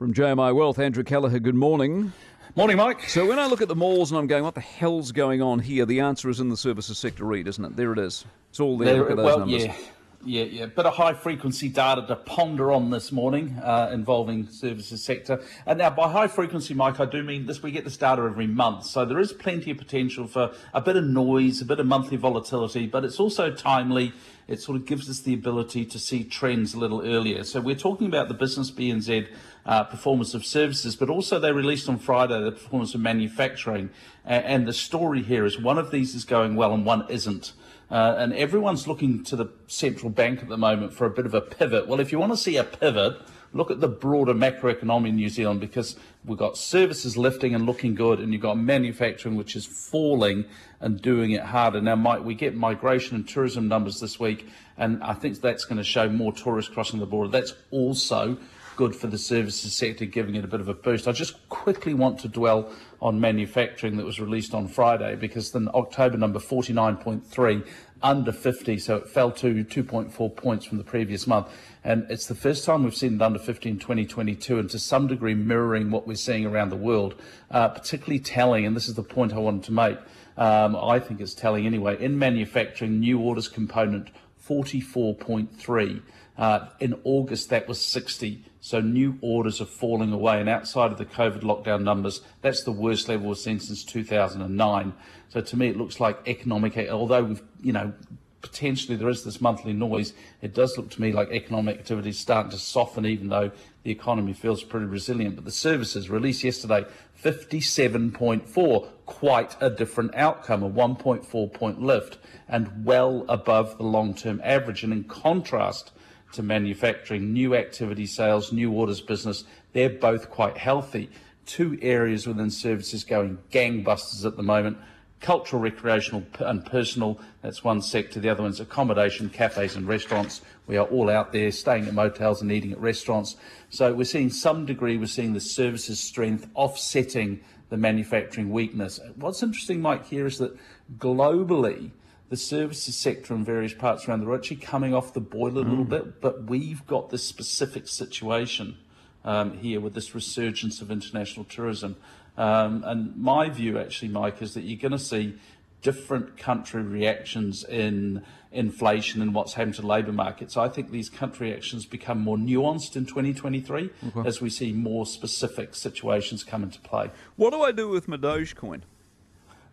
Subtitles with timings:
[0.00, 2.14] From JMI Wealth, Andrew Kelleher, good morning.
[2.56, 3.06] Morning, Mike.
[3.10, 5.58] So when I look at the malls and I'm going, what the hell's going on
[5.58, 5.84] here?
[5.84, 7.76] The answer is in the services sector read, isn't it?
[7.76, 8.24] There it is.
[8.48, 8.94] It's all there.
[8.94, 9.66] there look at those well, numbers.
[9.66, 9.74] yeah.
[10.22, 15.02] Yeah, yeah, bit of high frequency data to ponder on this morning uh, involving services
[15.02, 15.42] sector.
[15.64, 17.62] And now, by high frequency, Mike, I do mean this.
[17.62, 20.96] We get this data every month, so there is plenty of potential for a bit
[20.96, 24.12] of noise, a bit of monthly volatility, but it's also timely.
[24.46, 27.42] It sort of gives us the ability to see trends a little earlier.
[27.44, 29.26] So we're talking about the business BNZ
[29.70, 33.88] uh, performance of services, but also they released on Friday the performance of manufacturing.
[34.24, 37.52] and the story here is one of these is going well and one isn't.
[37.88, 41.34] Uh, and everyone's looking to the central bank at the moment for a bit of
[41.34, 41.86] a pivot.
[41.86, 43.20] Well, if you want to see a pivot,
[43.52, 47.94] look at the broader macroeconomy in New Zealand because we've got services lifting and looking
[47.94, 50.46] good, and you've got manufacturing which is falling
[50.80, 51.80] and doing it harder.
[51.80, 55.78] Now, Mike, we get migration and tourism numbers this week, and I think that's going
[55.78, 57.30] to show more tourists crossing the border.
[57.30, 58.36] That's also
[58.80, 61.06] good for the services sector, giving it a bit of a boost.
[61.06, 65.70] I just quickly want to dwell on manufacturing that was released on Friday because the
[65.74, 67.66] October number 49.3
[68.02, 71.48] under 50, so it fell to 2.4 points from the previous month.
[71.84, 75.06] And it's the first time we've seen it under 50 in 2022, and to some
[75.08, 77.16] degree mirroring what we're seeing around the world.
[77.50, 79.98] Uh, particularly telling, and this is the point I wanted to make,
[80.38, 84.08] um, I think it's telling anyway, in manufacturing, new orders component
[84.48, 86.00] 44.3.
[86.40, 88.42] Uh, in August, that was 60.
[88.62, 90.40] So new orders are falling away.
[90.40, 94.94] And outside of the COVID lockdown numbers, that's the worst level we've seen since 2009.
[95.28, 97.92] So to me, it looks like economic, although we've, you know,
[98.40, 102.18] potentially there is this monthly noise, it does look to me like economic activity is
[102.18, 103.50] starting to soften, even though
[103.82, 105.36] the economy feels pretty resilient.
[105.36, 106.86] But the services released yesterday,
[107.22, 112.16] 57.4, quite a different outcome, a 1.4 point lift,
[112.48, 114.82] and well above the long term average.
[114.84, 115.92] And in contrast,
[116.32, 121.10] to manufacturing, new activity sales, new orders business, they're both quite healthy.
[121.46, 124.78] Two areas within services going gangbusters at the moment.
[125.20, 128.20] Cultural, recreational, and personal, that's one sector.
[128.20, 130.40] The other one's accommodation, cafes, and restaurants.
[130.66, 133.36] We are all out there staying at motels and eating at restaurants.
[133.68, 138.98] So we're seeing some degree, we're seeing the services strength offsetting the manufacturing weakness.
[139.16, 140.56] What's interesting, Mike, here is that
[140.98, 141.90] globally,
[142.30, 145.58] the services sector in various parts around the world actually coming off the boil a
[145.58, 145.88] little mm.
[145.88, 148.78] bit, but we've got this specific situation
[149.24, 151.96] um, here with this resurgence of international tourism.
[152.38, 155.34] Um, and my view, actually, Mike, is that you're going to see
[155.82, 160.56] different country reactions in inflation and what's happened to labour markets.
[160.56, 164.28] I think these country actions become more nuanced in 2023 okay.
[164.28, 167.10] as we see more specific situations come into play.
[167.36, 168.82] What do I do with my Dogecoin?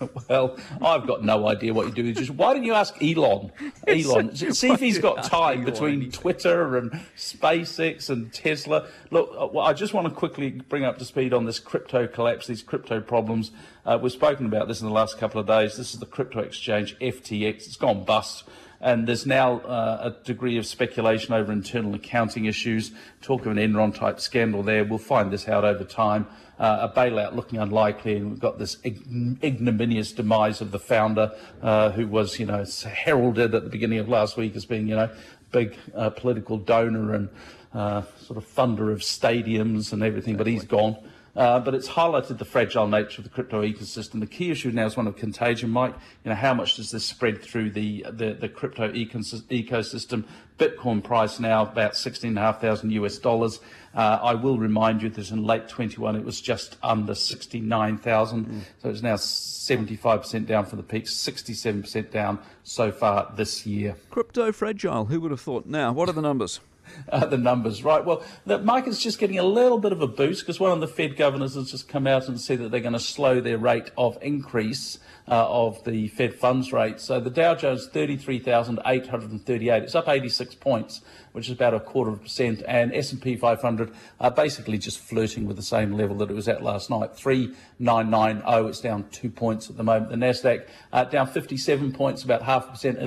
[0.28, 2.12] Well, I've got no idea what you do.
[2.12, 3.52] Just why don't you ask Elon?
[3.86, 8.88] Elon, see if he's got time between Twitter and SpaceX and Tesla.
[9.10, 12.46] Look, uh, I just want to quickly bring up to speed on this crypto collapse,
[12.46, 13.52] these crypto problems.
[13.84, 15.76] Uh, we've spoken about this in the last couple of days.
[15.76, 17.66] This is the crypto exchange FTX.
[17.66, 18.44] It's gone bust.
[18.82, 23.58] And there's now uh, a degree of speculation over internal accounting issues, talk of an
[23.58, 24.84] Enron type scandal there.
[24.84, 26.26] We'll find this out over time.
[26.58, 31.32] Uh, a bailout looking unlikely, and we've got this ignominious demise of the founder,
[31.62, 34.96] uh, who was, you know, heralded at the beginning of last week as being, you
[34.96, 35.08] know,
[35.52, 37.28] big uh, political donor and
[37.74, 40.96] uh, sort of funder of stadiums and everything, but he's gone.
[41.34, 44.20] Uh, but it's highlighted the fragile nature of the crypto ecosystem.
[44.20, 45.94] The key issue now is one of contagion, Mike.
[46.24, 50.24] You know, how much does this spread through the, the, the crypto ecosystem?
[50.58, 53.60] Bitcoin price now about 16,500 US dollars.
[53.94, 58.46] Uh, I will remind you that in late 21 it was just under 69,000.
[58.46, 58.60] Mm.
[58.82, 63.96] So it's now 75% down from the peak, 67% down so far this year.
[64.10, 65.64] Crypto fragile, who would have thought?
[65.66, 66.60] Now, what are the numbers?
[67.08, 68.04] uh, the numbers, right?
[68.04, 70.88] Well, the market's just getting a little bit of a boost because one of the
[70.88, 73.90] Fed governors has just come out and said that they're going to slow their rate
[73.96, 74.98] of increase
[75.28, 77.00] uh, of the Fed funds rate.
[77.00, 79.82] So the Dow Jones 33,838.
[79.82, 81.00] It's up 86 points,
[81.32, 85.46] which is about a quarter of a percent, and S&P 500 are basically just flirting
[85.46, 88.68] with the same level that it was at last night, 3990.
[88.68, 90.10] It's down two points at the moment.
[90.10, 92.98] The Nasdaq uh, down 57 points, about half a percent,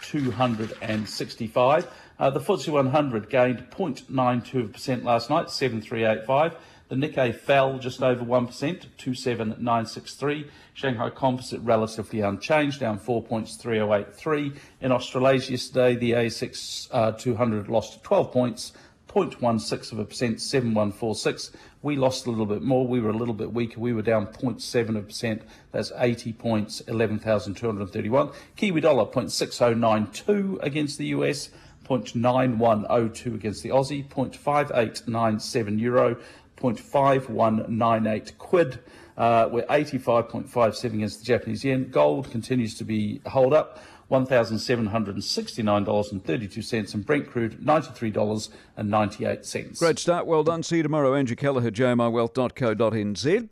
[0.00, 1.86] 11,265.
[2.18, 6.56] Uh, the FTSE 100 gained 0.92% last night, 7385.
[6.88, 10.50] The Nikkei fell just over 1%, 27963.
[10.74, 14.52] Shanghai Composite relatively unchanged, down 4 points, 3083.
[14.80, 18.72] In Australasia yesterday, the ASX uh, 200 lost 12 points,
[19.10, 21.50] 0.16 of a percent, 7146.
[21.82, 22.86] We lost a little bit more.
[22.86, 23.80] We were a little bit weaker.
[23.80, 25.42] We were down 0.7 of a percent.
[25.72, 28.30] That's 80 points, 11,231.
[28.56, 31.50] Kiwi dollar 0.6092 against the US.
[31.88, 36.16] 0.9102 against the Aussie, 0.5897 euro,
[36.56, 38.78] 0.5198 quid.
[39.16, 41.90] Uh, we're 85.57 against the Japanese yen.
[41.90, 43.82] Gold continues to be hold up.
[44.10, 49.78] $1,769.32 and Brent crude $93.98.
[49.78, 50.26] Great start.
[50.26, 50.62] Well done.
[50.62, 51.14] See you tomorrow.
[51.14, 53.48] Andrew Kelleher, jmiwealth.co.nz.